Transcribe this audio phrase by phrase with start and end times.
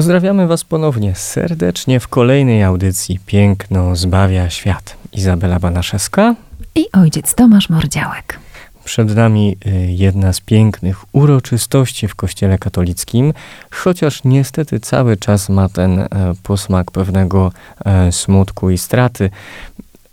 [0.00, 4.96] Pozdrawiamy Was ponownie serdecznie w kolejnej audycji Piękno zbawia świat.
[5.12, 6.34] Izabela Banaszewska
[6.74, 8.38] i ojciec Tomasz Mordziałek.
[8.84, 13.32] Przed nami y, jedna z pięknych uroczystości w Kościele katolickim,
[13.70, 16.08] chociaż niestety cały czas ma ten e,
[16.42, 17.52] posmak pewnego
[17.84, 19.30] e, smutku i straty.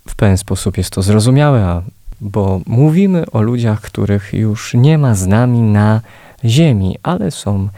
[0.08, 1.82] W pewien sposób jest to zrozumiałe,
[2.20, 6.00] bo mówimy o ludziach, których już nie ma z nami na
[6.44, 7.68] ziemi, ale są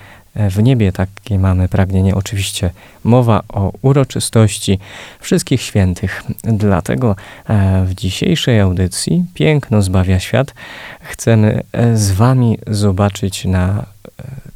[0.49, 2.15] w niebie takie mamy pragnienie.
[2.15, 2.71] Oczywiście
[3.05, 4.79] mowa o uroczystości
[5.21, 6.23] wszystkich świętych.
[6.45, 7.17] Dlatego
[7.49, 10.55] e, w dzisiejszej audycji Piękno zbawia świat
[11.01, 13.87] chcemy e, z Wami zobaczyć na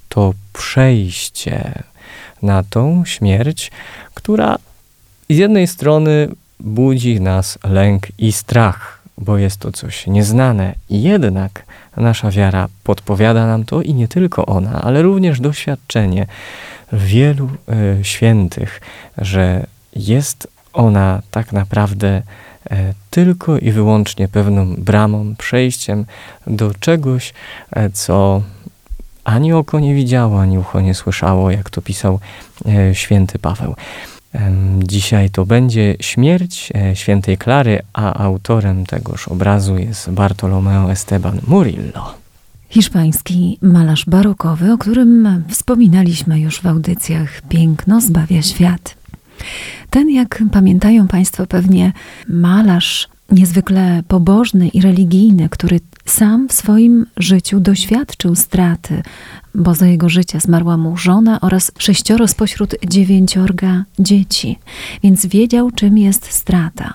[0.09, 1.83] to przejście,
[2.43, 3.71] na tą śmierć,
[4.15, 4.57] która
[5.31, 6.29] z jednej strony
[6.61, 11.65] budzi nas lęk i strach, bo jest to coś nieznane, jednak
[11.97, 16.27] Nasza wiara podpowiada nam to i nie tylko ona, ale również doświadczenie
[16.93, 17.51] wielu
[18.01, 18.81] y, świętych,
[19.19, 22.23] że jest ona tak naprawdę
[22.73, 22.77] y,
[23.11, 26.05] tylko i wyłącznie pewną bramą, przejściem
[26.47, 27.35] do czegoś,
[27.77, 28.43] y, co
[29.25, 32.21] ani oko nie widziało, ani ucho nie słyszało, jak to pisał
[32.93, 33.75] święty Paweł.
[34.79, 42.15] Dzisiaj to będzie śmierć e, świętej Klary, a autorem tegoż obrazu jest Bartolomeo Esteban Murillo.
[42.69, 48.97] Hiszpański malarz barokowy, o którym wspominaliśmy już w audycjach Piękno zbawia świat.
[49.91, 51.93] Ten, jak pamiętają Państwo pewnie,
[52.29, 59.03] malarz niezwykle pobożny i religijny, który sam w swoim życiu doświadczył straty,
[59.55, 64.59] bo za jego życia zmarła mu żona oraz sześcioro spośród dziewięciorga dzieci,
[65.03, 66.95] więc wiedział, czym jest strata.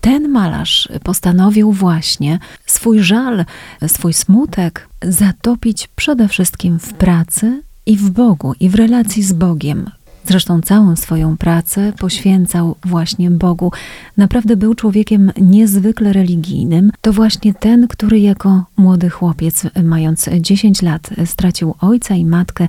[0.00, 3.44] Ten malarz postanowił właśnie swój żal,
[3.86, 9.90] swój smutek zatopić przede wszystkim w pracy i w Bogu, i w relacji z Bogiem,
[10.30, 13.72] Zresztą całą swoją pracę poświęcał właśnie Bogu.
[14.16, 16.92] Naprawdę był człowiekiem niezwykle religijnym.
[17.00, 22.68] To właśnie ten, który jako młody chłopiec, mając 10 lat, stracił ojca i matkę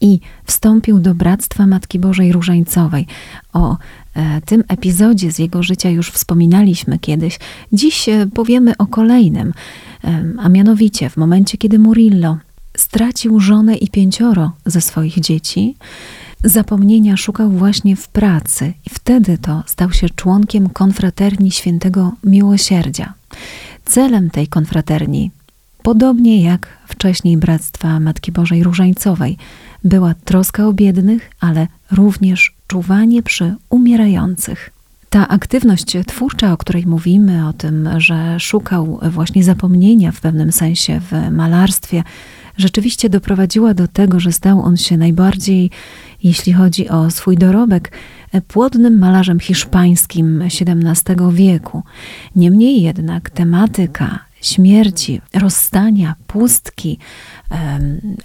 [0.00, 3.06] i wstąpił do Bractwa Matki Bożej Różańcowej.
[3.52, 3.76] O
[4.14, 7.38] e, tym epizodzie z jego życia już wspominaliśmy kiedyś.
[7.72, 9.52] Dziś e, powiemy o kolejnym,
[10.38, 12.38] a mianowicie w momencie, kiedy Murillo
[12.76, 15.76] stracił żonę i pięcioro ze swoich dzieci,
[16.44, 23.14] Zapomnienia szukał właśnie w pracy i wtedy to stał się członkiem konfraterni świętego miłosierdzia.
[23.84, 25.30] Celem tej konfraterni,
[25.82, 29.36] podobnie jak wcześniej Bractwa Matki Bożej Różańcowej,
[29.84, 34.77] była troska o biednych, ale również czuwanie przy umierających.
[35.10, 41.00] Ta aktywność twórcza, o której mówimy, o tym, że szukał właśnie zapomnienia w pewnym sensie
[41.00, 42.02] w malarstwie,
[42.56, 45.70] rzeczywiście doprowadziła do tego, że stał on się najbardziej,
[46.22, 47.92] jeśli chodzi o swój dorobek,
[48.48, 51.82] płodnym malarzem hiszpańskim XVII wieku.
[52.36, 56.98] Niemniej jednak tematyka śmierci, rozstania, pustki,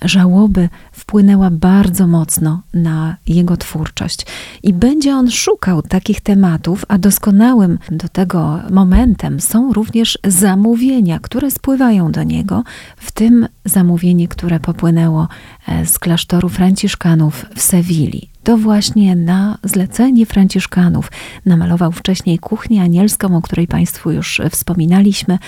[0.01, 4.25] żałoby wpłynęła bardzo mocno na jego twórczość.
[4.63, 11.51] I będzie on szukał takich tematów, a doskonałym do tego momentem są również zamówienia, które
[11.51, 12.63] spływają do niego,
[12.97, 15.27] w tym zamówienie, które popłynęło
[15.67, 18.29] e, z klasztoru Franciszkanów w Sewilli.
[18.43, 21.11] To właśnie na zlecenie Franciszkanów
[21.45, 25.39] namalował wcześniej kuchnię anielską, o której Państwu już wspominaliśmy.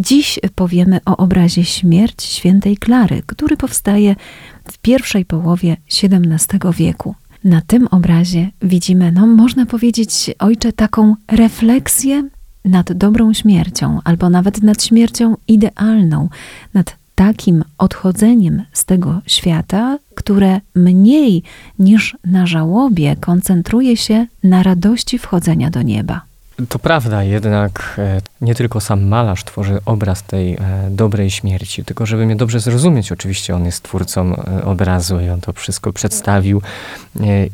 [0.00, 4.16] Dziś powiemy o obrazie Śmierć świętej Klary, który powstaje
[4.64, 7.14] w pierwszej połowie XVII wieku.
[7.44, 12.28] Na tym obrazie widzimy, no można powiedzieć, ojcze, taką refleksję
[12.64, 16.28] nad dobrą śmiercią, albo nawet nad śmiercią idealną,
[16.74, 21.42] nad takim odchodzeniem z tego świata, które mniej
[21.78, 26.29] niż na żałobie koncentruje się na radości wchodzenia do nieba.
[26.68, 30.58] To prawda, jednak e, nie tylko sam malarz tworzy obraz tej e,
[30.90, 35.40] dobrej śmierci, tylko żeby mnie dobrze zrozumieć, oczywiście on jest twórcą e, obrazu i on
[35.40, 36.62] to wszystko przedstawił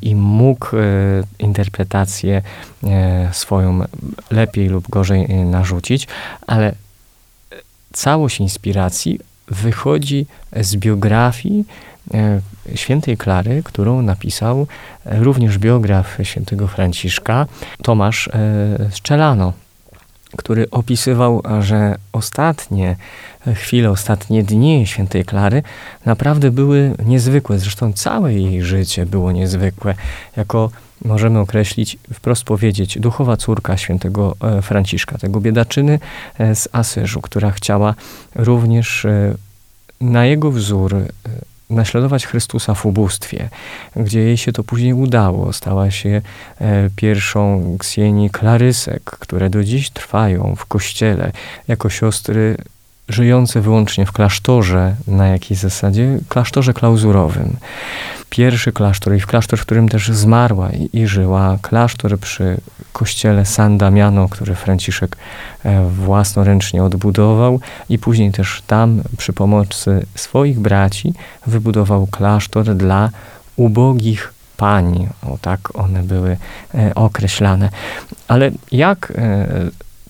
[0.02, 0.66] i mógł
[1.38, 2.42] interpretację
[3.32, 3.80] swoją
[4.30, 6.08] lepiej lub gorzej narzucić,
[6.46, 6.74] ale
[7.92, 10.26] całość inspiracji wychodzi
[10.60, 11.64] z biografii
[12.74, 14.66] świętej Klary, którą napisał
[15.04, 17.46] również biograf świętego Franciszka,
[17.82, 18.30] Tomasz
[18.90, 19.52] Strzelano
[20.36, 22.96] który opisywał, że ostatnie
[23.54, 25.62] chwile, ostatnie dni świętej Klary
[26.04, 27.58] naprawdę były niezwykłe.
[27.58, 29.94] Zresztą całe jej życie było niezwykłe.
[30.36, 30.70] Jako
[31.04, 35.98] możemy określić, wprost powiedzieć, duchowa córka świętego e, Franciszka, tego biedaczyny
[36.38, 37.94] e, z Asyżu, która chciała
[38.34, 39.34] również e,
[40.00, 40.96] na jego wzór
[41.70, 43.48] naśladować Chrystusa w ubóstwie,
[43.96, 45.52] gdzie jej się to później udało.
[45.52, 46.22] Stała się
[46.96, 51.32] pierwszą ksieni Klarysek, które do dziś trwają w kościele
[51.68, 52.56] jako siostry
[53.08, 56.18] żyjące wyłącznie w klasztorze, na jakiej zasadzie?
[56.28, 57.56] Klasztorze klauzurowym.
[58.30, 62.56] Pierwszy klasztor i w klasztor, w którym też zmarła i, i żyła, klasztor przy
[62.92, 65.16] kościele San Damiano, który Franciszek
[65.64, 71.14] e, własnoręcznie odbudował i później też tam przy pomocy swoich braci
[71.46, 73.10] wybudował klasztor dla
[73.56, 75.08] ubogich pań.
[75.22, 76.36] O tak one były
[76.74, 77.70] e, określane.
[78.28, 79.46] Ale jak e,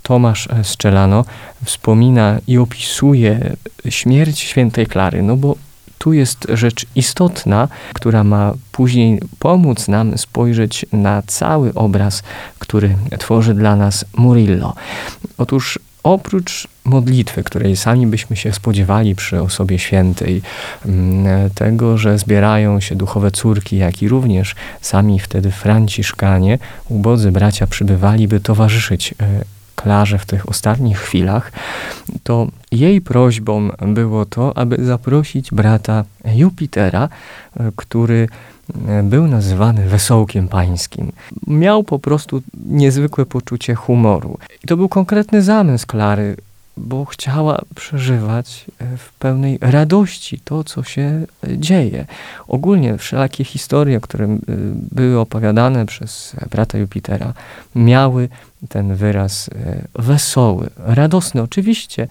[0.07, 1.25] Tomasz Strzelano
[1.65, 3.57] wspomina i opisuje
[3.89, 5.57] śmierć świętej Klary, no bo
[5.99, 12.23] tu jest rzecz istotna, która ma później pomóc nam spojrzeć na cały obraz,
[12.59, 14.75] który tworzy dla nas Murillo.
[15.39, 20.43] Otóż oprócz modlitwy, której sami byśmy się spodziewali przy osobie świętej,
[20.85, 27.67] mm, tego, że zbierają się duchowe córki, jak i również sami wtedy Franciszkanie, ubodzy bracia
[27.67, 31.53] przybywali, by towarzyszyć e, Klarze w tych ostatnich chwilach,
[32.23, 37.09] to jej prośbą było to, aby zaprosić brata Jupitera,
[37.57, 38.29] e, który
[38.89, 41.13] e, był nazywany wesołkiem pańskim.
[41.47, 44.39] Miał po prostu niezwykłe poczucie humoru.
[44.65, 46.37] I to był konkretny zamysł Klary,
[46.77, 51.27] bo chciała przeżywać e, w pełnej radości to, co się
[51.57, 52.07] dzieje.
[52.49, 54.39] Ogólnie wszelakie historie, które
[54.93, 57.33] były opowiadane przez brata Jupitera,
[57.75, 58.29] miały
[58.69, 61.43] ten wyraz e, wesoły, radosny.
[61.43, 62.09] Oczywiście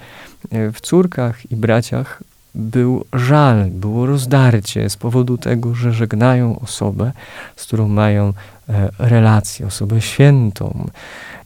[0.51, 2.23] e, w córkach i braciach
[2.55, 7.11] był żal, było rozdarcie z powodu tego, że żegnają osobę,
[7.55, 8.33] z którą mają
[8.69, 10.87] e, relację, osobę świętą,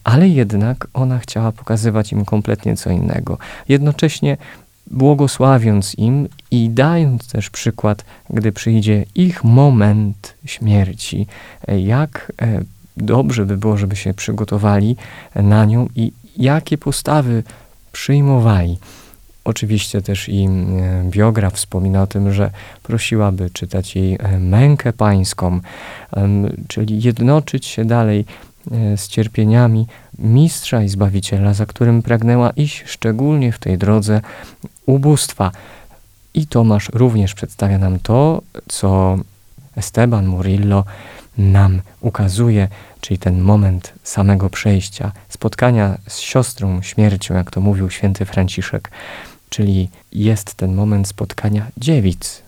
[0.10, 3.38] ale jednak ona chciała pokazywać im kompletnie co innego.
[3.70, 4.38] Jednocześnie
[4.92, 11.28] błogosławiąc im i dając też przykład, gdy przyjdzie ich moment śmierci,
[11.68, 12.32] jak
[12.98, 14.96] dobrze by było, żeby się przygotowali
[15.36, 17.44] na nią i jakie postawy
[17.92, 18.78] przyjmowali.
[19.44, 20.50] Oczywiście też i e,
[21.10, 22.52] biograf wspomina o tym, że
[22.84, 25.60] prosiłaby czytać jej e, mękę pańską,
[26.68, 28.49] czyli jednoczyć się dalej e,
[28.96, 29.88] z cierpieniami
[30.20, 34.22] mistrza i zbawiciela, za którym pragnęła iść szczególnie w tej drodze
[34.86, 35.52] ubóstwa.
[36.34, 39.18] I Tomasz również przedstawia nam to, co
[39.76, 40.84] Esteban Murillo
[41.38, 42.68] nam ukazuje,
[43.02, 48.92] czyli ten moment samego przejścia, spotkania z siostrą śmiercią, jak to mówił święty Franciszek,
[49.50, 52.42] czyli jest ten moment spotkania dziewic.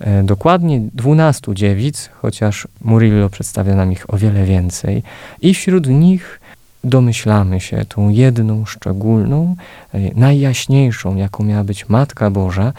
[0.00, 5.02] E, dokładnie dwunastu dziewic, chociaż Murillo przedstawia nam ich o wiele więcej,
[5.42, 6.40] i wśród nich
[6.84, 9.56] domyślamy się tą jedną szczególną,
[9.94, 12.72] e, najjaśniejszą, jaką miała być Matka Boża,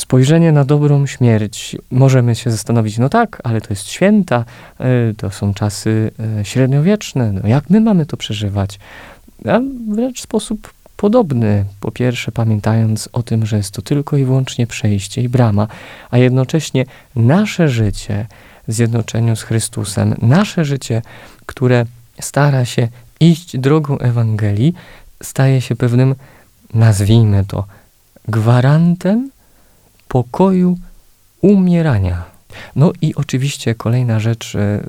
[0.00, 4.44] spojrzenie na dobrą śmierć, możemy się zastanowić, no tak, ale to jest święta,
[4.80, 6.10] e, to są czasy
[6.42, 8.78] średniowieczne, no jak my mamy to przeżywać?
[9.44, 11.64] A wręcz sposób podobny.
[11.80, 15.68] Po pierwsze, pamiętając o tym, że jest to tylko i wyłącznie przejście i brama,
[16.10, 16.84] a jednocześnie
[17.16, 18.26] nasze życie
[18.68, 21.02] w zjednoczeniu z Chrystusem, nasze życie,
[21.46, 21.84] które
[22.20, 22.88] stara się
[23.20, 24.74] iść drogą Ewangelii,
[25.22, 26.14] staje się pewnym,
[26.74, 27.64] nazwijmy to,
[28.28, 29.30] gwarantem
[30.08, 30.78] pokoju
[31.40, 32.34] umierania.
[32.76, 34.80] No i oczywiście kolejna rzecz e,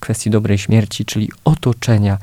[0.00, 2.18] kwestii dobrej śmierci, czyli otoczenia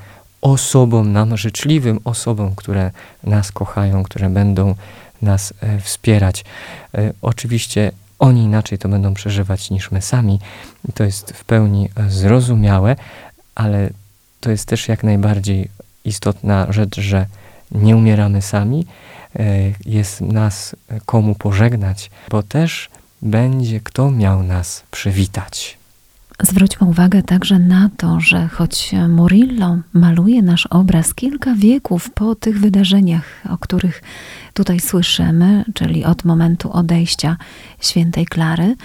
[0.46, 2.92] osobom nam życzliwym, osobom, które
[3.24, 4.76] nas kochają, które będą
[5.22, 6.46] nas e, wspierać.
[6.94, 10.40] E, oczywiście oni inaczej to będą przeżywać niż my sami.
[10.94, 12.96] To jest w pełni zrozumiałe,
[13.56, 13.90] ale
[14.40, 15.70] to jest też jak najbardziej
[16.06, 17.26] istotna rzecz, że
[17.72, 18.86] nie umieramy sami,
[19.40, 20.76] E, jest nas
[21.06, 22.90] komu pożegnać, bo też
[23.22, 25.78] będzie kto miał nas przywitać.
[26.42, 32.60] Zwróćmy uwagę także na to, że choć Murillo maluje nasz obraz kilka wieków po tych
[32.60, 34.04] wydarzeniach, o których
[34.54, 37.38] tutaj słyszymy, czyli od momentu odejścia
[37.82, 38.76] świętej Klary,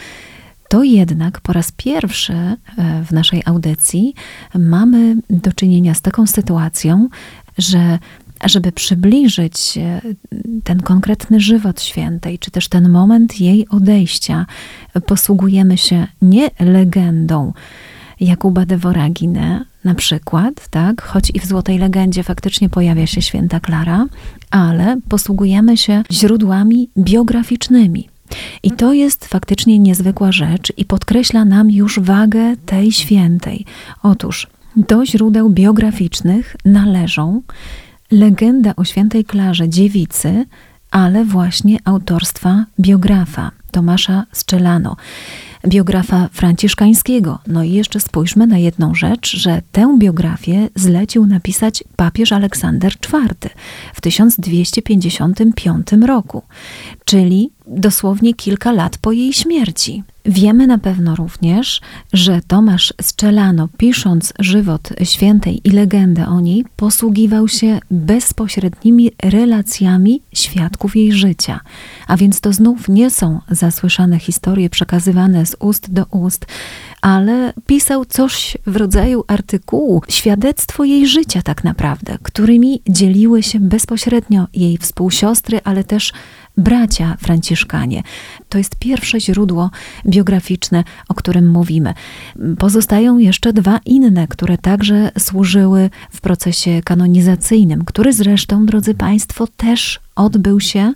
[0.69, 2.57] to jednak po raz pierwszy e,
[3.05, 4.15] w naszej audycji
[4.55, 7.09] mamy do czynienia z taką sytuacją,
[7.59, 7.99] że
[8.45, 10.01] żeby przybliżyć e,
[10.65, 14.47] ten konkretny żywot świętej, czy też ten moment jej odejścia,
[15.07, 17.53] posługujemy się nie legendą
[18.21, 23.61] Jakuba de Voragine, na przykład, tak, choć i w Złotej Legendzie faktycznie pojawia się święta
[23.61, 24.07] Klara,
[24.51, 28.09] ale posługujemy się źródłami biograficznymi.
[28.63, 33.65] I to jest faktycznie niezwykła rzecz i podkreśla nam już wagę tej świętej.
[34.03, 37.43] Otóż do źródeł biograficznych należą
[38.11, 40.45] legenda o świętej Klarze dziewicy,
[40.91, 44.97] ale właśnie autorstwa biografa Tomasza Strzelano
[45.67, 47.39] biografa franciszkańskiego.
[47.47, 53.51] No i jeszcze spójrzmy na jedną rzecz, że tę biografię zlecił napisać papież Aleksander IV
[53.95, 56.43] w 1255 roku,
[57.05, 60.03] czyli dosłownie kilka lat po jej śmierci.
[60.25, 61.81] Wiemy na pewno również,
[62.13, 70.97] że Tomasz Strzelano, pisząc żywot świętej i legendę o niej, posługiwał się bezpośrednimi relacjami świadków
[70.97, 71.61] jej życia.
[72.07, 76.47] A więc to znów nie są zasłyszane historie przekazywane z ust do ust,
[77.01, 84.47] ale pisał coś w rodzaju artykułu, świadectwo jej życia tak naprawdę, którymi dzieliły się bezpośrednio
[84.53, 86.13] jej współsiostry, ale też
[86.57, 88.03] bracia franciszkanie.
[88.49, 89.71] To jest pierwsze źródło
[90.07, 91.95] biograficzne, o którym mówimy.
[92.59, 100.01] Pozostają jeszcze dwa inne, które także służyły w procesie kanonizacyjnym, który zresztą, drodzy Państwo, też
[100.21, 100.93] odbył się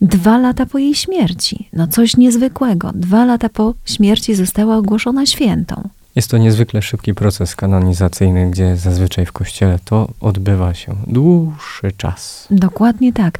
[0.00, 1.68] dwa lata po jej śmierci.
[1.72, 2.90] No coś niezwykłego.
[2.94, 5.88] Dwa lata po śmierci została ogłoszona świętą.
[6.14, 12.48] Jest to niezwykle szybki proces kanonizacyjny, gdzie zazwyczaj w kościele to odbywa się dłuższy czas.
[12.50, 13.38] Dokładnie tak.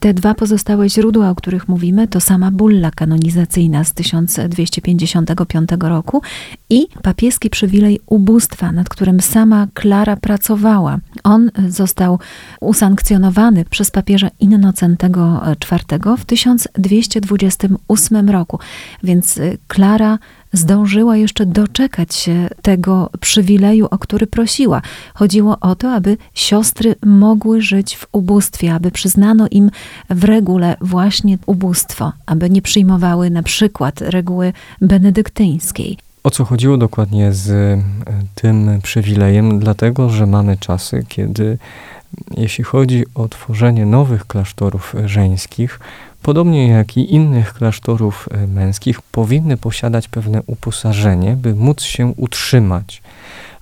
[0.00, 6.22] Te dwa pozostałe źródła, o których mówimy, to sama bulla kanonizacyjna z 1255 roku
[6.70, 10.98] i papieski przywilej ubóstwa, nad którym sama Klara pracowała.
[11.24, 12.18] On został
[12.60, 18.58] usankcjonowany przez papieża Innocentego IV w 1228 roku,
[19.02, 20.18] więc Klara
[20.52, 24.82] zdążyła jeszcze doczekać się tego przywileju, o który prosiła.
[25.14, 29.70] Chodziło o to, aby siostry mogły żyć w ubóstwie, aby przyznano im
[30.10, 35.98] w regule właśnie ubóstwo, aby nie przyjmowały na przykład reguły benedyktyńskiej.
[36.24, 37.82] O co chodziło dokładnie z e,
[38.34, 39.58] tym przywilejem?
[39.58, 41.58] Dlatego, że mamy czasy, kiedy
[42.36, 45.80] jeśli chodzi o tworzenie nowych klasztorów żeńskich,
[46.22, 53.02] podobnie jak i innych klasztorów e, męskich, powinny posiadać pewne uposażenie, by móc się utrzymać,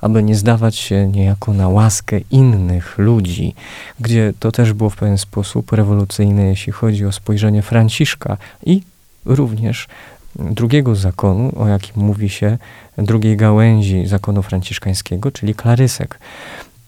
[0.01, 3.55] aby nie zdawać się niejako na łaskę innych ludzi,
[4.01, 8.37] gdzie to też było w pewien sposób rewolucyjne, jeśli chodzi o spojrzenie Franciszka
[8.67, 8.83] i
[9.25, 9.89] również
[10.37, 12.59] drugiego zakonu, o jakim mówi się,
[12.99, 16.19] drugiej gałęzi zakonu franciszkańskiego, czyli klarysek,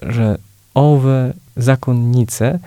[0.03, 0.39] że
[0.75, 2.59] owe zakonnice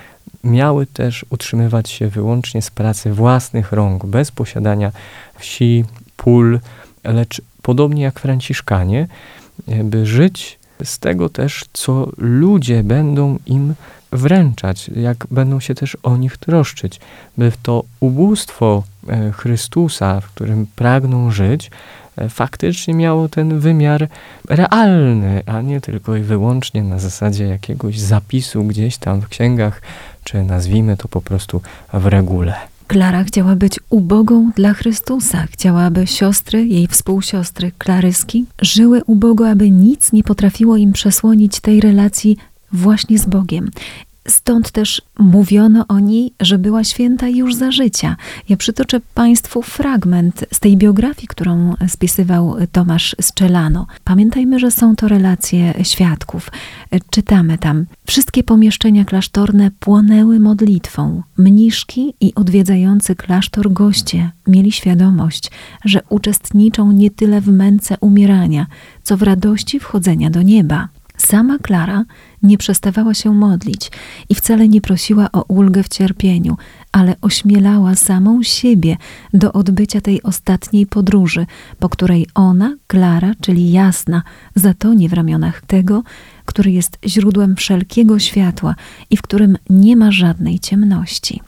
[0.44, 4.92] miały też utrzymywać się wyłącznie z pracy własnych rąk, bez posiadania
[5.36, 5.86] wsi,
[6.18, 6.60] pól,
[7.04, 9.08] lecz podobnie jak Franciszkanie,
[9.84, 13.74] by żyć z tego też, co ludzie będą im
[14.12, 17.00] wręczać, jak będą się też o nich troszczyć,
[17.38, 21.72] by w to ubóstwo e, Chrystusa, w którym pragną żyć,
[22.18, 24.08] e, faktycznie miało ten wymiar
[24.50, 29.82] realny, a nie tylko i wyłącznie na zasadzie jakiegoś zapisu gdzieś tam w księgach,
[30.24, 31.62] czy nazwijmy to po prostu
[31.94, 32.54] w regule.
[32.88, 35.46] Klara chciała być ubogą dla Chrystusa.
[35.52, 41.82] Chciała, aby siostry, jej współsiostry, Klaryski, żyły ubogo, aby nic nie potrafiło im przesłonić tej
[41.82, 42.38] relacji
[42.72, 43.72] właśnie z Bogiem.
[44.28, 48.16] Stąd też mówiono o niej, że była święta już za życia.
[48.50, 53.88] Ja przytoczę Państwu fragment z tej biografii, którą spisywał Tomasz Strzelano.
[54.04, 56.50] Pamiętajmy, że są to relacje świadków.
[57.10, 61.24] Czytamy tam: Wszystkie pomieszczenia klasztorne płonęły modlitwą.
[61.38, 65.52] Mniszki i odwiedzający klasztor goście mieli świadomość,
[65.86, 68.68] że uczestniczą nie tyle w męce umierania,
[69.04, 70.88] co w radości wchodzenia do nieba.
[71.28, 72.06] Sama Klara
[72.44, 73.92] nie przestawała się modlić
[74.30, 76.58] i wcale nie prosiła o ulgę w cierpieniu,
[76.92, 78.98] ale ośmielała samą siebie
[79.34, 81.46] do odbycia tej ostatniej podróży,
[81.80, 84.24] po której ona, Klara, czyli jasna,
[84.56, 86.04] zatonie w ramionach tego,
[86.46, 88.76] który jest źródłem wszelkiego światła
[89.10, 91.42] i w którym nie ma żadnej ciemności.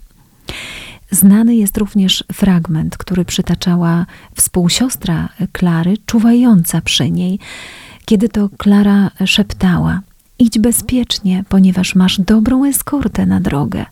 [1.10, 7.38] Znany jest również fragment, który przytaczała współsiostra Klary, czuwająca przy niej,
[8.06, 10.00] kiedy to Klara szeptała:
[10.38, 13.86] Idź bezpiecznie, ponieważ masz dobrą eskortę na drogę.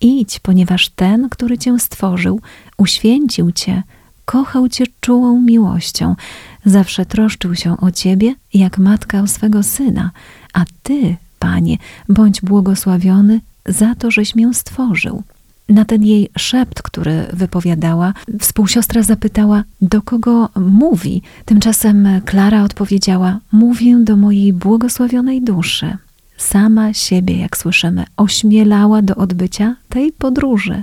[0.00, 2.40] Idź, ponieważ ten, który cię stworzył,
[2.78, 3.82] uświęcił cię,
[4.24, 6.16] kochał cię czułą miłością,
[6.64, 10.10] zawsze troszczył się o ciebie jak matka o swego syna,
[10.52, 11.76] a ty, panie,
[12.08, 15.22] bądź błogosławiony za to, żeś mię stworzył.
[15.70, 21.22] Na ten jej szept, który wypowiadała, współsiostra zapytała, do kogo mówi.
[21.44, 25.96] Tymczasem Klara odpowiedziała: Mówię do mojej błogosławionej duszy.
[26.36, 30.82] Sama siebie, jak słyszymy, ośmielała do odbycia tej podróży.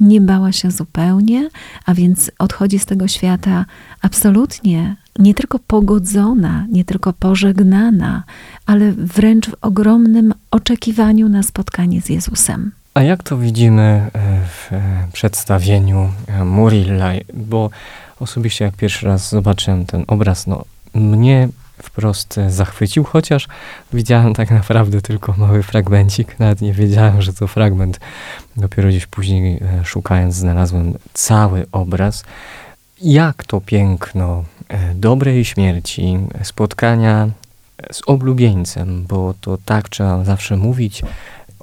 [0.00, 1.48] Nie bała się zupełnie,
[1.86, 3.64] a więc odchodzi z tego świata
[4.02, 8.22] absolutnie nie tylko pogodzona, nie tylko pożegnana,
[8.66, 12.72] ale wręcz w ogromnym oczekiwaniu na spotkanie z Jezusem.
[12.96, 14.10] A jak to widzimy e,
[14.46, 17.12] w e, przedstawieniu e, Murilla?
[17.34, 17.70] Bo
[18.20, 21.48] osobiście jak pierwszy raz zobaczyłem ten obraz, no mnie
[21.82, 23.48] wprost zachwycił, chociaż
[23.92, 28.00] widziałem tak naprawdę tylko mały fragmencik, nawet nie wiedziałem, że to fragment.
[28.56, 32.24] Dopiero gdzieś później szukając znalazłem cały obraz.
[33.02, 34.44] Jak to piękno
[34.94, 37.28] dobrej śmierci, spotkania
[37.92, 41.02] z oblubieńcem, bo to tak trzeba zawsze mówić,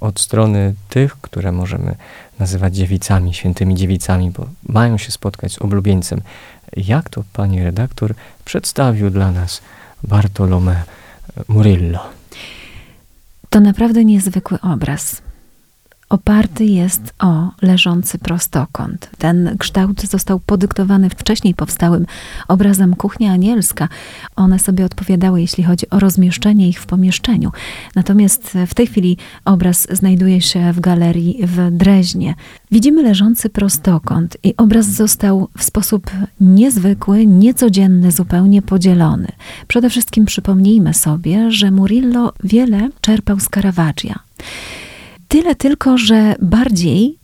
[0.04, 1.96] od strony tych, które możemy
[2.40, 6.22] nazywać dziewicami, świętymi dziewicami, bo mają się spotkać z oblubieńcem.
[6.78, 8.14] Jak to pani redaktor
[8.46, 9.62] przedstawił dla nas
[10.04, 10.84] Bartolome
[11.48, 12.00] Murillo?
[13.50, 15.22] To naprawdę niezwykły obraz
[16.14, 19.10] oparty jest o leżący prostokąt.
[19.18, 22.06] Ten kształt został podyktowany wcześniej powstałym
[22.48, 23.88] obrazem Kuchnia Anielska.
[24.36, 27.52] One sobie odpowiadały, jeśli chodzi o rozmieszczenie ich w pomieszczeniu.
[27.96, 32.36] Natomiast w tej chwili obraz znajduje się w galerii w Dreźnie.
[32.72, 39.28] Widzimy leżący prostokąt i obraz został w sposób niezwykły, niecodzienny zupełnie podzielony.
[39.68, 44.20] Przede wszystkim przypomnijmy sobie, że Murillo wiele czerpał z Caravaggia.
[45.34, 47.20] Tyle tylko, że bardziej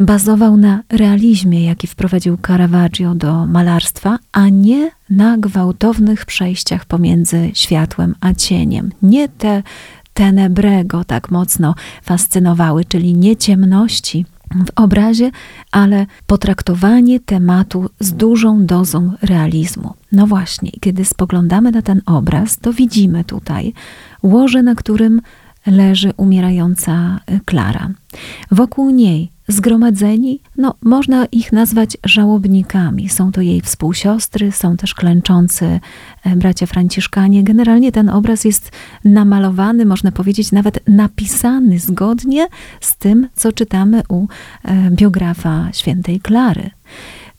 [0.00, 8.14] bazował na realizmie, jaki wprowadził Caravaggio do malarstwa, a nie na gwałtownych przejściach pomiędzy światłem
[8.20, 8.90] a cieniem.
[9.02, 9.62] Nie te
[10.14, 15.30] tenebrego tak mocno fascynowały, czyli nie ciemności w obrazie,
[15.70, 19.94] ale potraktowanie tematu z dużą dozą realizmu.
[20.12, 23.72] No właśnie, kiedy spoglądamy na ten obraz, to widzimy tutaj
[24.22, 25.20] łoże, na którym
[25.66, 27.90] leży umierająca y, Klara.
[28.50, 33.08] Wokół niej zgromadzeni, no można ich nazwać żałobnikami.
[33.08, 35.80] Są to jej współsiostry, są też klęczący
[36.24, 37.44] e, bracia Franciszkanie.
[37.44, 38.70] Generalnie ten obraz jest
[39.04, 42.46] namalowany, można powiedzieć nawet napisany zgodnie
[42.80, 44.26] z tym, co czytamy u
[44.64, 46.70] e, biografa świętej Klary.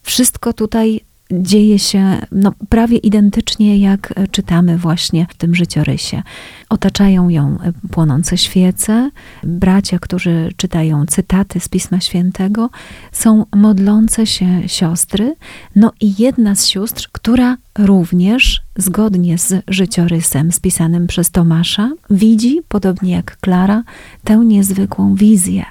[0.02, 1.00] Wszystko tutaj
[1.32, 6.22] dzieje się no, prawie identycznie, jak czytamy właśnie w tym życiorysie.
[6.68, 7.58] Otaczają ją
[7.90, 9.10] płonące świece,
[9.42, 12.70] bracia, którzy czytają cytaty z Pisma Świętego,
[13.12, 15.34] są modlące się siostry,
[15.76, 23.12] no i jedna z sióstr, która również, zgodnie z życiorysem spisanym przez Tomasza, widzi, podobnie
[23.12, 23.82] jak Klara,
[24.24, 25.64] tę niezwykłą wizję.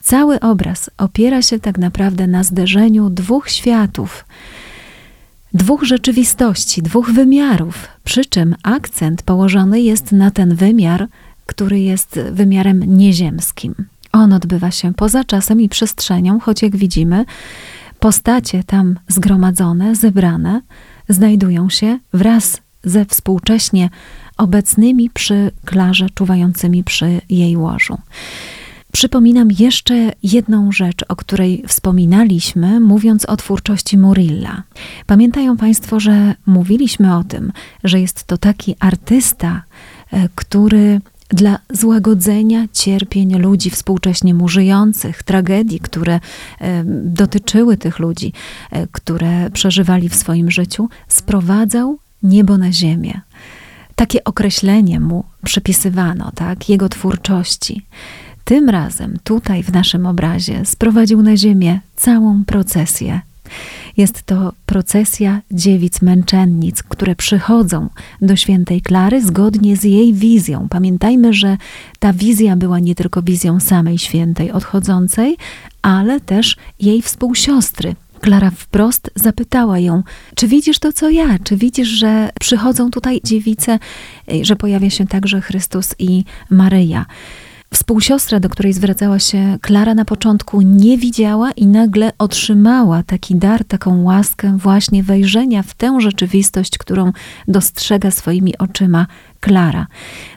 [0.00, 4.24] Cały obraz opiera się tak naprawdę na zderzeniu dwóch światów
[5.54, 11.08] dwóch rzeczywistości, dwóch wymiarów, przy czym akcent położony jest na ten wymiar,
[11.46, 13.74] który jest wymiarem nieziemskim.
[14.12, 17.24] On odbywa się poza czasem i przestrzenią, choć jak widzimy,
[18.00, 20.60] postacie tam zgromadzone, zebrane,
[21.08, 23.90] znajdują się wraz ze współcześnie
[24.36, 27.98] obecnymi przy klarze, czuwającymi przy jej łożu.
[28.92, 34.62] Przypominam jeszcze jedną rzecz, o której wspominaliśmy, mówiąc o twórczości Murilla.
[35.06, 37.52] Pamiętają Państwo, że mówiliśmy o tym,
[37.84, 39.62] że jest to taki artysta,
[40.12, 48.32] e, który dla złagodzenia cierpień ludzi współcześnie mu żyjących, tragedii, które e, dotyczyły tych ludzi,
[48.70, 53.20] e, które przeżywali w swoim życiu, sprowadzał niebo na ziemię.
[53.96, 57.86] Takie określenie mu przypisywano, tak, jego twórczości.
[58.44, 63.20] Tym razem, tutaj w naszym obrazie, sprowadził na ziemię całą procesję.
[63.96, 67.88] Jest to procesja dziewic męczennic, które przychodzą
[68.22, 70.68] do świętej Klary zgodnie z jej wizją.
[70.70, 71.56] Pamiętajmy, że
[71.98, 75.36] ta wizja była nie tylko wizją samej świętej odchodzącej,
[75.82, 80.02] ale też jej współsiostry, Klara wprost zapytała ją:
[80.34, 81.38] Czy widzisz to, co ja?
[81.44, 83.78] Czy widzisz, że przychodzą tutaj dziewice,
[84.42, 87.06] że pojawia się także Chrystus i Maryja?
[87.74, 93.64] Współsiostra, do której zwracała się Klara na początku, nie widziała i nagle otrzymała taki dar,
[93.64, 97.12] taką łaskę właśnie wejrzenia w tę rzeczywistość, którą
[97.48, 99.06] dostrzega swoimi oczyma
[99.40, 99.86] Klara.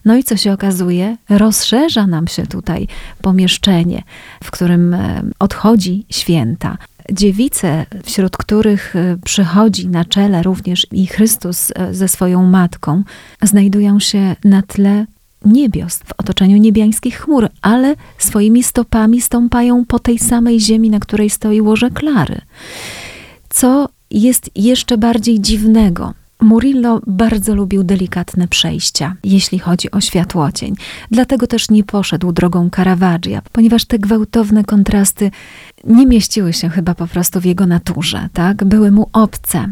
[0.06, 1.18] No i co się okazuje?
[1.30, 2.88] Rozszerza nam się tutaj
[3.22, 4.04] pomieszczenie,
[4.44, 6.78] w którym e, odchodzi święta.
[7.12, 13.04] Dziewice, wśród których e, przychodzi na czele również i Chrystus e, ze swoją matką,
[13.42, 15.06] znajdują się na tle
[15.46, 21.30] niebios, w otoczeniu niebiańskich chmur, ale swoimi stopami stąpają po tej samej ziemi, na której
[21.30, 22.42] stoi łoże Klary.
[23.50, 26.14] Co jest jeszcze bardziej dziwnego.
[26.42, 30.76] Murillo bardzo lubił delikatne przejścia, jeśli chodzi o światłocień.
[31.12, 35.32] Dlatego też nie poszedł drogą Caravaggia, ponieważ te gwałtowne kontrasty
[35.84, 38.64] nie mieściły się chyba po prostu w jego naturze, tak?
[38.64, 39.68] Były mu obce.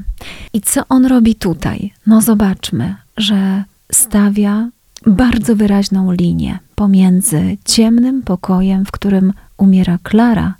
[0.53, 1.93] I co on robi tutaj?
[2.07, 4.69] No zobaczmy, że stawia
[5.05, 10.53] bardzo wyraźną linię pomiędzy ciemnym pokojem, w którym umiera Klara,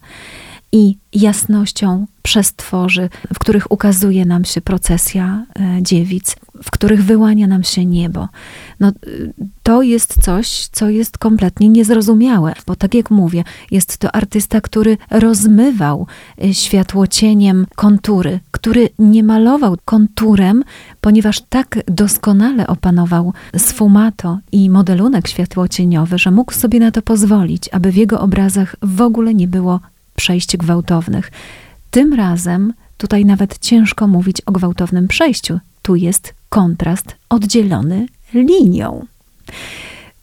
[0.71, 7.63] i jasnością przestworzy, w których ukazuje nam się procesja e, dziewic, w których wyłania nam
[7.63, 8.27] się niebo.
[8.79, 8.91] No,
[9.63, 14.97] to jest coś, co jest kompletnie niezrozumiałe, bo tak jak mówię, jest to artysta, który
[15.09, 16.07] rozmywał
[16.43, 20.63] e, światłocieniem kontury, który nie malował konturem,
[21.01, 27.91] ponieważ tak doskonale opanował sfumato i modelunek światłocieniowy, że mógł sobie na to pozwolić, aby
[27.91, 29.79] w jego obrazach w ogóle nie było
[30.15, 31.31] przejść gwałtownych.
[31.91, 35.59] Tym razem tutaj nawet ciężko mówić o gwałtownym przejściu.
[35.81, 39.05] Tu jest kontrast oddzielony linią.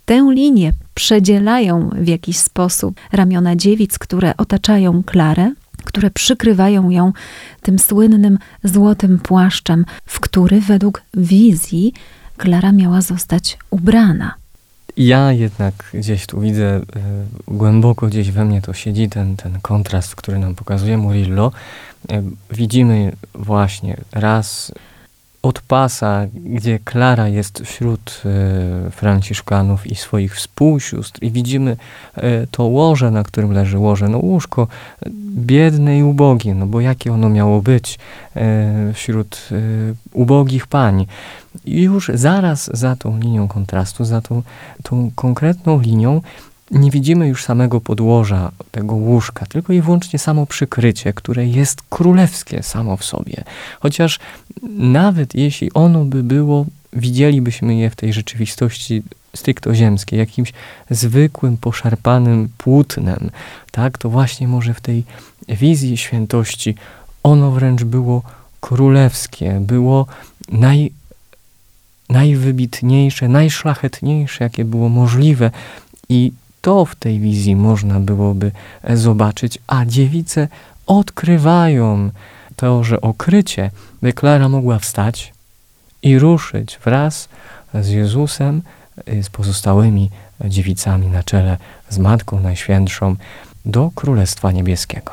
[0.04, 5.52] Tę linię przedzielają w jakiś sposób ramiona dziewic, które otaczają Klarę,
[5.84, 7.12] które przykrywają ją
[7.62, 11.92] tym słynnym złotym płaszczem, w który według wizji
[12.36, 14.34] Klara miała zostać ubrana.
[14.98, 16.82] Ja jednak gdzieś tu widzę, y,
[17.48, 21.52] głęboko gdzieś we mnie to siedzi ten, ten kontrast, który nam pokazuje Murillo.
[22.12, 24.72] Y, widzimy właśnie raz
[25.42, 28.22] od pasa, gdzie Klara jest wśród
[28.86, 31.22] y, Franciszkanów i swoich współsióstr.
[31.22, 31.76] I widzimy
[32.18, 34.66] y, to łoże, na którym leży łoże, no łóżko
[35.36, 37.98] biedne i ubogie, no bo jakie ono miało być
[38.94, 39.48] wśród
[40.12, 41.06] ubogich pań.
[41.64, 44.42] I już zaraz za tą linią kontrastu, za tą,
[44.82, 46.20] tą konkretną linią
[46.70, 52.62] nie widzimy już samego podłoża tego łóżka, tylko i wyłącznie samo przykrycie, które jest królewskie
[52.62, 53.44] samo w sobie.
[53.80, 54.18] Chociaż
[54.78, 59.02] nawet jeśli ono by było, widzielibyśmy je w tej rzeczywistości
[59.36, 60.52] stricto ziemskiej, jakimś
[60.90, 63.30] zwykłym, poszarpanym płótnem,
[63.72, 65.04] tak, to właśnie może w tej
[65.48, 66.74] wizji świętości
[67.22, 68.22] ono wręcz było
[68.60, 70.06] królewskie, było
[70.52, 70.92] naj,
[72.08, 75.50] najwybitniejsze, najszlachetniejsze, jakie było możliwe
[76.08, 80.48] i to w tej wizji można byłoby e, zobaczyć, a dziewice
[80.86, 82.10] odkrywają
[82.56, 83.70] to, że okrycie,
[84.02, 85.32] by Klara mogła wstać
[86.02, 87.28] i ruszyć wraz
[87.74, 88.62] z Jezusem,
[89.22, 90.10] z pozostałymi
[90.44, 91.56] dziewicami na czele,
[91.88, 93.16] z Matką Najświętszą
[93.64, 95.12] do Królestwa Niebieskiego.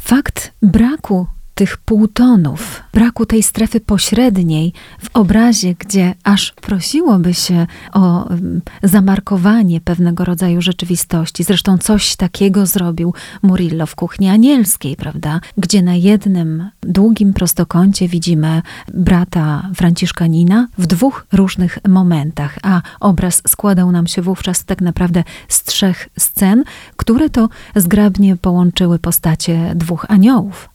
[0.00, 8.28] Fakt braku tych półtonów, braku tej strefy pośredniej w obrazie, gdzie aż prosiłoby się o
[8.28, 11.44] mm, zamarkowanie pewnego rodzaju rzeczywistości.
[11.44, 15.40] Zresztą coś takiego zrobił Murillo w kuchni anielskiej, prawda?
[15.58, 18.62] Gdzie na jednym długim prostokącie widzimy
[18.94, 25.62] brata Franciszkanina w dwóch różnych momentach, a obraz składał nam się wówczas tak naprawdę z
[25.62, 26.64] trzech scen,
[26.96, 30.72] które to zgrabnie połączyły postacie dwóch aniołów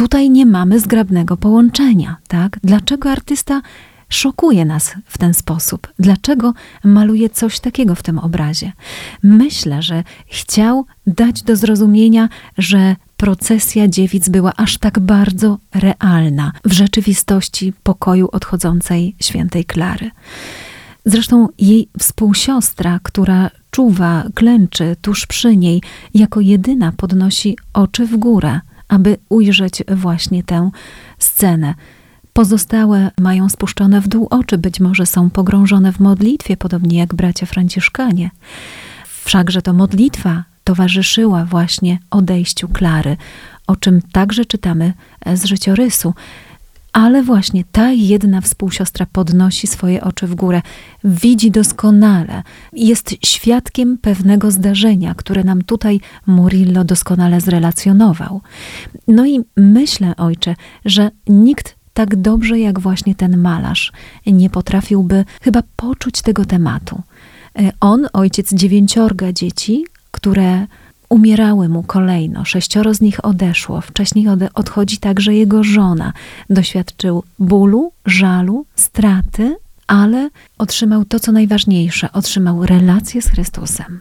[0.00, 2.58] tutaj nie mamy zgrabnego połączenia, tak?
[2.64, 3.62] Dlaczego artysta
[4.08, 5.88] szokuje nas w ten sposób?
[5.98, 8.72] Dlaczego maluje coś takiego w tym obrazie?
[9.22, 16.72] Myślę, że chciał dać do zrozumienia, że procesja dziewic była aż tak bardzo realna w
[16.72, 20.10] rzeczywistości pokoju odchodzącej świętej Klary.
[21.04, 25.82] Zresztą jej współsiostra, która czuwa, klęczy tuż przy niej,
[26.14, 30.70] jako jedyna podnosi oczy w górę aby ujrzeć właśnie tę
[31.18, 31.74] scenę.
[32.32, 37.46] Pozostałe mają spuszczone w dół oczy, być może są pogrążone w modlitwie, podobnie jak bracia
[37.46, 38.30] Franciszkanie.
[39.24, 43.16] Wszakże to modlitwa towarzyszyła właśnie odejściu Klary,
[43.66, 44.92] o czym także czytamy
[45.34, 46.14] z życiorysu.
[46.92, 50.62] Ale właśnie ta jedna współsiostra podnosi swoje oczy w górę,
[51.04, 58.40] widzi doskonale, jest świadkiem pewnego zdarzenia, które nam tutaj Murillo doskonale zrelacjonował.
[59.08, 63.92] No i myślę, ojcze, że nikt tak dobrze jak właśnie ten malarz
[64.26, 67.02] nie potrafiłby chyba poczuć tego tematu.
[67.80, 70.66] On, ojciec dziewięciorga dzieci, które
[71.10, 73.80] Umierały mu kolejno, sześcioro z nich odeszło.
[73.80, 76.12] Wcześniej odchodzi także jego żona.
[76.50, 84.00] Doświadczył bólu, żalu, straty, ale otrzymał to, co najważniejsze otrzymał relację z Chrystusem.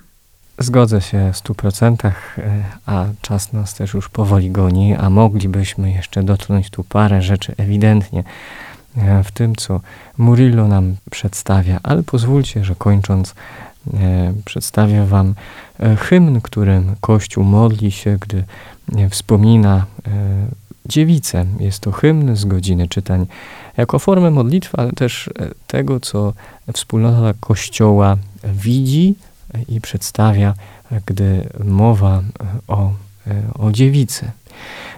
[0.60, 5.91] Zgodzę się w stu procentach, e, a czas nas też już powoli goni, a moglibyśmy
[5.91, 8.24] jeszcze dotknąć tu parę rzeczy ewidentnie
[8.98, 9.82] e, w tym, co
[10.17, 13.36] Murillo nam przedstawia, ale pozwólcie, że kończąc,
[13.93, 15.34] e, przedstawię Wam
[15.98, 18.44] hymn, którym Kościół modli się, gdy
[19.10, 19.86] wspomina
[20.86, 21.46] dziewicę.
[21.60, 23.26] Jest to hymn z godziny czytań
[23.78, 25.30] jako formę modlitwy, ale też
[25.68, 26.34] tego, co
[26.74, 29.15] wspólnota Kościoła widzi
[29.68, 30.54] i przedstawia,
[31.06, 32.22] gdy mowa
[32.68, 32.92] o,
[33.54, 34.32] o dziewicy.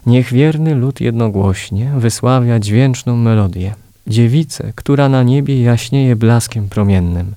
[0.06, 3.74] Niech wierny lud jednogłośnie wysławia dźwięczną melodię.
[4.08, 7.36] Dziewicę, która na niebie jaśnieje blaskiem promiennym,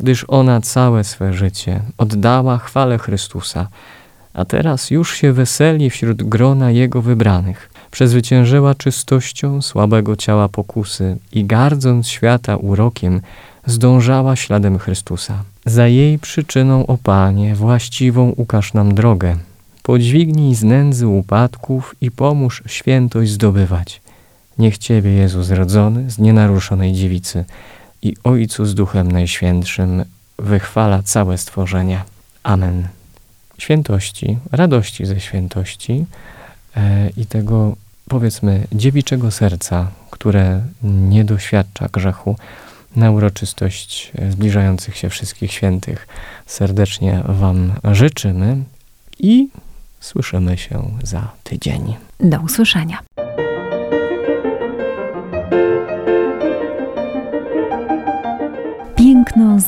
[0.00, 3.68] gdyż ona całe swe życie oddała chwale Chrystusa,
[4.34, 7.70] a teraz już się weseli wśród grona Jego wybranych.
[7.90, 13.20] Przezwyciężyła czystością słabego ciała pokusy i gardząc świata urokiem,
[13.66, 15.42] zdążała śladem Chrystusa.
[15.66, 19.36] Za jej przyczyną, o Panie, właściwą ukaż nam drogę,
[19.82, 24.00] Podźwignij z nędzy upadków i pomóż świętość zdobywać.
[24.58, 27.44] Niech Ciebie, Jezus zrodzony z nienaruszonej dziewicy
[28.02, 30.04] i Ojcu z Duchem Najświętszym
[30.38, 32.04] wychwala całe stworzenia.
[32.42, 32.88] Amen.
[33.58, 36.04] Świętości, radości ze świętości
[36.76, 37.76] e, i tego,
[38.08, 42.36] powiedzmy, dziewiczego serca, które nie doświadcza grzechu,
[42.96, 46.08] na uroczystość zbliżających się wszystkich świętych
[46.46, 48.56] serdecznie Wam życzymy
[49.18, 49.48] i
[50.00, 51.96] Słyszymy się za tydzień.
[52.20, 52.98] Do usłyszenia.